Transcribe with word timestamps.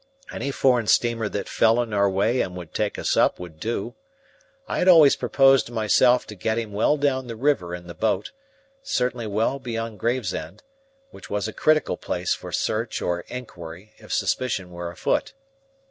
Any 0.31 0.49
foreign 0.49 0.87
steamer 0.87 1.29
that 1.29 1.47
fell 1.47 1.79
in 1.79 1.93
our 1.93 2.09
way 2.09 2.41
and 2.41 2.55
would 2.55 2.73
take 2.73 2.97
us 2.97 3.15
up 3.15 3.39
would 3.39 3.59
do. 3.59 3.93
I 4.67 4.79
had 4.79 4.87
always 4.87 5.15
proposed 5.15 5.67
to 5.67 5.71
myself 5.73 6.25
to 6.25 6.33
get 6.33 6.57
him 6.57 6.73
well 6.73 6.97
down 6.97 7.27
the 7.27 7.35
river 7.35 7.75
in 7.75 7.85
the 7.85 7.93
boat; 7.93 8.31
certainly 8.81 9.27
well 9.27 9.59
beyond 9.59 9.99
Gravesend, 9.99 10.63
which 11.11 11.29
was 11.29 11.47
a 11.47 11.53
critical 11.53 11.97
place 11.97 12.33
for 12.33 12.51
search 12.51 12.99
or 12.99 13.25
inquiry 13.27 13.93
if 13.99 14.11
suspicion 14.11 14.71
were 14.71 14.89
afoot. 14.89 15.33